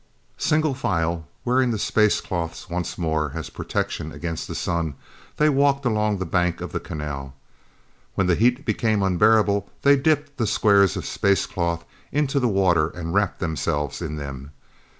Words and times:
Single 0.39 0.73
file, 0.73 1.27
wearing 1.45 1.69
the 1.69 1.77
space 1.77 2.21
cloths 2.21 2.67
once 2.67 2.97
more 2.97 3.33
as 3.35 3.51
protection 3.51 4.11
against 4.11 4.47
the 4.47 4.55
sun, 4.55 4.95
they 5.37 5.47
walked 5.47 5.85
along 5.85 6.17
the 6.17 6.25
bank 6.25 6.59
of 6.59 6.71
the 6.71 6.79
canal. 6.79 7.35
When 8.15 8.25
the 8.25 8.33
heat 8.33 8.65
became 8.65 9.03
unbearable, 9.03 9.69
they 9.83 9.95
dipped 9.95 10.37
the 10.37 10.47
squares 10.47 10.97
of 10.97 11.05
space 11.05 11.45
cloths 11.45 11.85
into 12.11 12.39
the 12.39 12.47
water 12.47 12.87
and 12.87 13.13
wrapped 13.13 13.37
themselves 13.41 14.01
in 14.01 14.15
them. 14.15 14.53